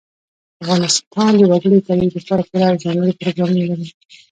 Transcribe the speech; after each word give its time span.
افغانستان 0.63 1.31
د 1.39 1.41
وګړي 1.51 1.69
د 1.79 1.85
ترویج 1.87 2.11
لپاره 2.17 2.47
پوره 2.49 2.65
او 2.69 2.79
ځانګړي 2.83 3.13
پروګرامونه 3.19 3.63
لري. 3.69 3.87